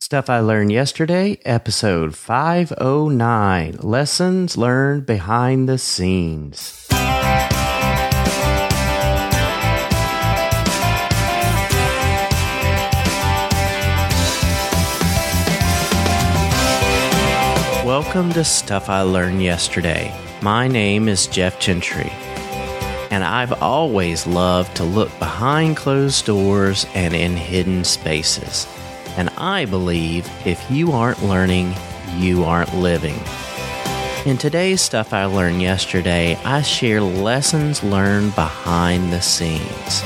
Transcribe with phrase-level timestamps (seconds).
[0.00, 6.86] Stuff I Learned Yesterday, episode 509 Lessons Learned Behind the Scenes.
[17.84, 20.14] Welcome to Stuff I Learned Yesterday.
[20.40, 22.12] My name is Jeff Gentry,
[23.10, 28.68] and I've always loved to look behind closed doors and in hidden spaces.
[29.18, 31.74] And I believe if you aren't learning,
[32.18, 33.20] you aren't living.
[34.24, 40.02] In today's Stuff I Learned Yesterday, I share lessons learned behind the scenes.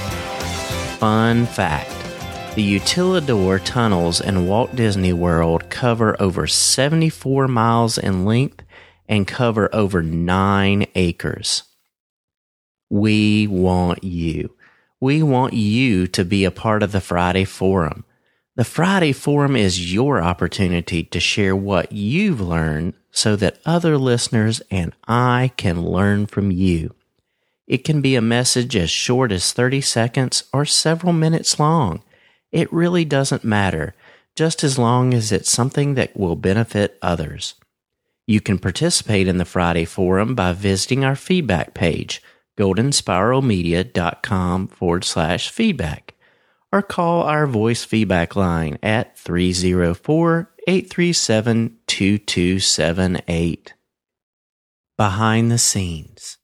[0.97, 1.91] Fun fact
[2.55, 8.65] the Utilidor tunnels in Walt Disney World cover over 74 miles in length
[9.07, 11.65] and cover over 9 acres.
[12.89, 14.57] We want you.
[15.01, 18.07] We want you to be a part of the Friday Forum.
[18.55, 24.61] The Friday Forum is your opportunity to share what you've learned so that other listeners
[24.71, 26.95] and I can learn from you.
[27.67, 32.03] It can be a message as short as 30 seconds or several minutes long.
[32.51, 33.95] It really doesn't matter,
[34.37, 37.55] just as long as it's something that will benefit others.
[38.27, 42.23] You can participate in the Friday Forum by visiting our feedback page,
[42.59, 46.12] goldenspiralmedia.com forward slash feedback,
[46.73, 53.75] or call our voice feedback line at 304 837 2278.
[54.97, 56.39] Behind the scenes,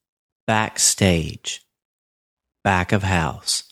[0.47, 1.63] backstage,
[2.65, 3.65] back of house,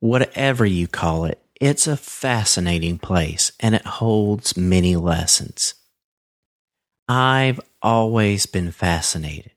[0.00, 5.74] whatever you call it, it's a fascinating place and it holds many lessons.
[7.08, 9.52] I've always been fascinated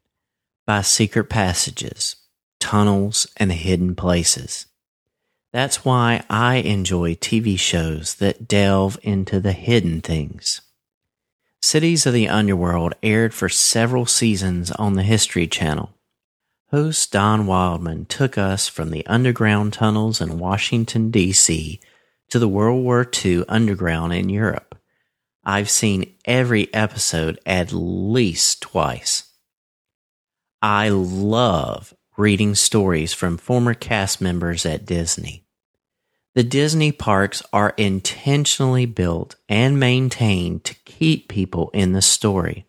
[0.67, 2.15] by secret passages,
[2.59, 4.67] tunnels, and hidden places.
[5.55, 10.59] That's why I enjoy TV shows that delve into the hidden things.
[11.61, 15.93] Cities of the Underworld aired for several seasons on the History Channel.
[16.71, 21.79] Host Don Wildman took us from the underground tunnels in Washington, D.C
[22.29, 24.77] to the World War II underground in Europe.
[25.45, 29.31] I've seen every episode at least twice.
[30.61, 35.44] I love reading stories from former cast members at Disney.
[36.35, 42.65] The Disney parks are intentionally built and maintained to keep people in the story.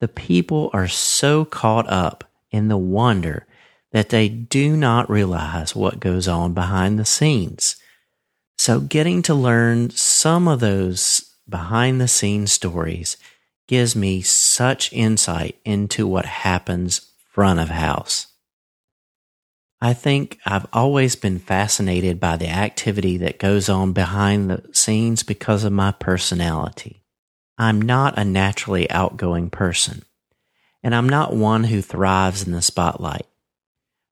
[0.00, 3.46] The people are so caught up in the wonder
[3.92, 7.76] that they do not realize what goes on behind the scenes.
[8.58, 13.16] So, getting to learn some of those behind the scenes stories
[13.68, 18.26] gives me such insight into what happens front of house.
[19.80, 25.22] I think I've always been fascinated by the activity that goes on behind the scenes
[25.22, 27.02] because of my personality.
[27.58, 30.02] I'm not a naturally outgoing person,
[30.82, 33.26] and I'm not one who thrives in the spotlight.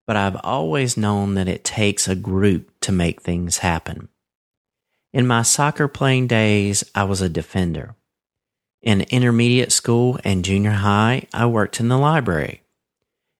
[0.05, 4.09] But I've always known that it takes a group to make things happen.
[5.13, 7.95] In my soccer playing days, I was a defender.
[8.83, 12.61] In intermediate school and junior high, I worked in the library.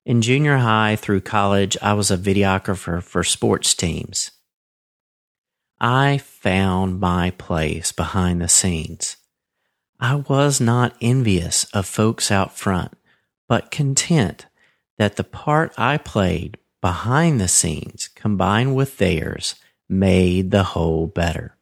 [0.06, 4.30] In junior high through college, I was a videographer for sports teams.
[5.80, 9.16] I found my place behind the scenes.
[9.98, 12.96] I was not envious of folks out front,
[13.48, 14.46] but content
[14.96, 19.56] that the part I played behind the scenes combined with theirs
[19.88, 21.56] made the whole better.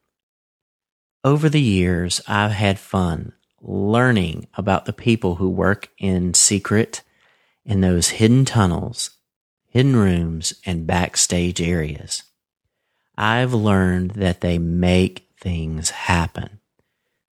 [1.25, 3.33] Over the years, I've had fun
[3.63, 7.01] learning about the people who work in secret
[7.65, 9.11] in those hidden tunnels,
[9.69, 12.23] hidden rooms, and backstage areas.
[13.17, 16.61] I've learned that they make things happen.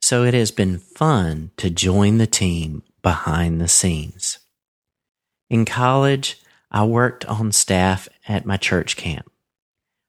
[0.01, 4.39] So it has been fun to join the team behind the scenes.
[5.49, 9.31] In college, I worked on staff at my church camp.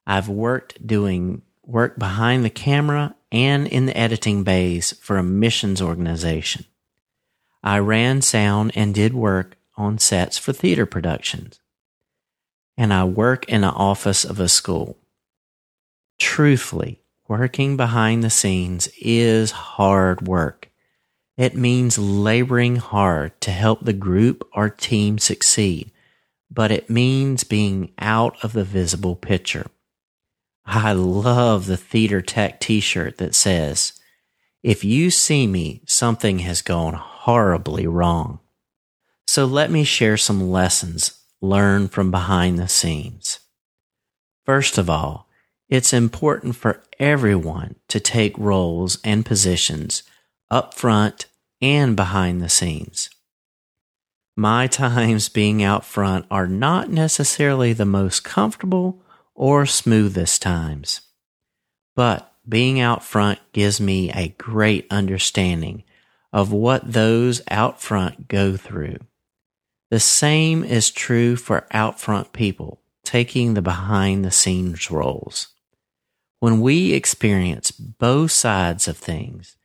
[0.06, 5.82] I've worked doing work behind the camera and in the editing bays for a missions
[5.82, 6.66] organization.
[7.64, 11.60] I ran sound and did work on sets for theater productions.
[12.78, 14.98] And I work in the office of a school.
[16.20, 20.70] Truthfully, working behind the scenes is hard work.
[21.38, 25.92] It means laboring hard to help the group or team succeed,
[26.52, 29.66] but it means being out of the visible picture.
[30.66, 33.94] I love the Theater Tech t shirt that says,
[34.62, 38.40] If you see me, something has gone horribly wrong.
[39.34, 43.40] So let me share some lessons learned from behind the scenes.
[44.46, 45.28] First of all,
[45.70, 50.04] It's important for everyone to take roles and positions
[50.52, 51.26] up front
[51.64, 53.10] and behind the scenes.
[54.38, 59.02] My times being out front are not necessarily the most comfortable
[59.34, 61.02] or smoothest times,
[61.96, 65.86] but being out front gives me a great understanding
[66.32, 68.98] of what those out front go through.
[69.94, 75.50] The same is true for out front people taking the behind the scenes roles.
[76.40, 79.56] When we experience both sides of things,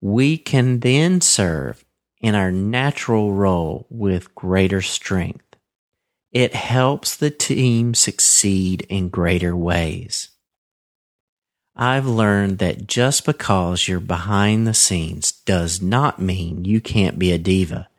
[0.00, 1.84] we can then serve
[2.22, 5.44] in our natural role with greater strength.
[6.32, 10.30] It helps the team succeed in greater ways.
[11.76, 17.30] I've learned that just because you're behind the scenes does not mean you can't be
[17.30, 17.90] a diva.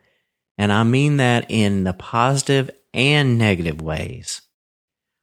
[0.58, 4.42] And I mean that in the positive and negative ways.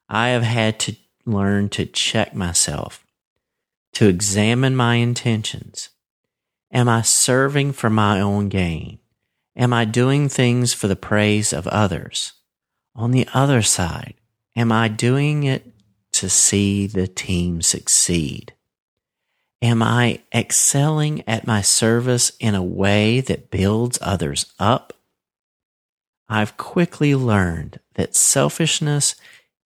[0.08, 0.96] I have had to
[1.26, 3.04] learn to check myself,
[3.94, 5.88] to examine my intentions.
[6.72, 8.98] Am I serving for my own gain?
[9.56, 12.32] Am I doing things for the praise of others?
[12.94, 14.14] On the other side,
[14.56, 15.72] am I doing it
[16.12, 18.52] to see the team succeed?
[19.62, 24.92] Am I excelling at my service in a way that builds others up?
[26.28, 29.14] I've quickly learned that selfishness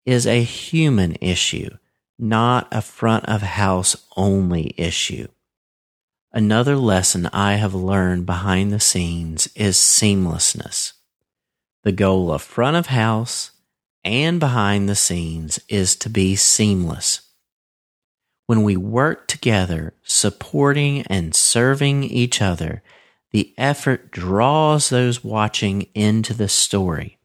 [0.05, 1.71] is a human issue,
[2.19, 5.29] not a front of house only issue.
[6.33, 10.93] Another lesson I have learned behind the scenes is seamlessness.
[11.85, 13.53] The goal of front of house
[14.05, 17.23] and behind the scenes is to be seamless.
[18.47, 22.83] When we work together, supporting and serving each other,
[23.33, 27.19] the effort draws those watching into the story.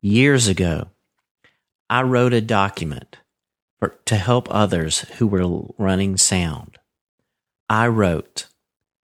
[0.00, 0.90] Years ago,
[1.88, 3.18] I wrote a document
[3.78, 6.78] for, to help others who were running sound.
[7.68, 8.46] I wrote,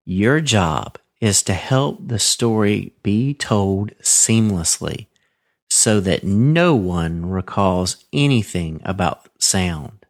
[0.04, 5.06] Your job is to help the story be told seamlessly
[5.70, 10.03] so that no one recalls anything about sound.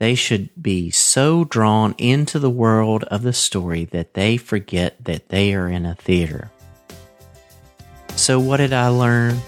[0.00, 5.28] They should be so drawn into the world of the story that they forget that
[5.28, 6.50] they are in a theater.
[8.16, 9.38] So, what did I learn?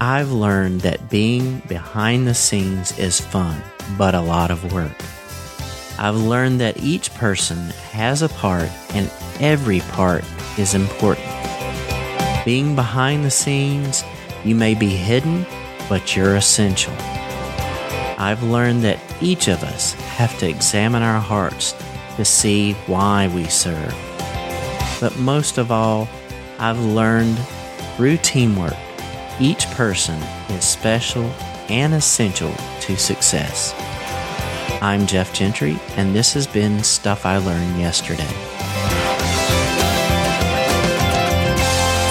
[0.00, 3.62] I've learned that being behind the scenes is fun,
[3.96, 4.96] but a lot of work.
[6.00, 7.58] I've learned that each person
[7.92, 9.08] has a part and
[9.38, 10.24] every part
[10.58, 11.28] is important.
[12.44, 14.02] Being behind the scenes,
[14.44, 15.46] you may be hidden,
[15.88, 17.19] but you're essential.
[18.20, 21.74] I've learned that each of us have to examine our hearts
[22.16, 23.94] to see why we serve.
[25.00, 26.06] But most of all,
[26.58, 27.38] I've learned
[27.96, 28.76] through teamwork,
[29.40, 30.20] each person
[30.50, 31.24] is special
[31.70, 32.52] and essential
[32.82, 33.74] to success.
[34.82, 38.28] I'm Jeff Gentry, and this has been Stuff I Learned Yesterday.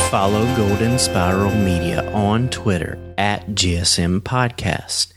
[0.10, 5.14] Follow Golden Spiral Media on Twitter at GSM Podcast.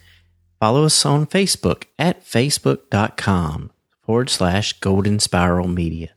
[0.63, 6.11] Follow us on Facebook at facebook.com forward slash Golden Spiral Media.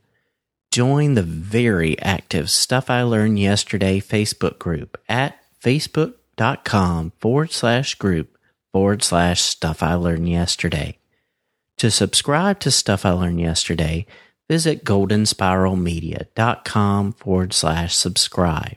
[0.70, 8.38] Join the very active Stuff I Learned Yesterday Facebook group at facebook.com forward slash group
[8.70, 10.98] forward slash Stuff I Learned Yesterday.
[11.78, 14.06] To subscribe to Stuff I Learned Yesterday,
[14.48, 18.76] visit goldenspiralmedia.com forward slash subscribe.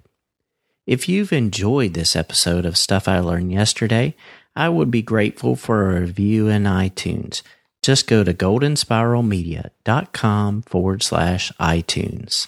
[0.88, 4.16] If you've enjoyed this episode of Stuff I Learned Yesterday,
[4.60, 7.42] I would be grateful for a review in iTunes.
[7.82, 12.48] Just go to goldenspiralmedia.com forward slash iTunes.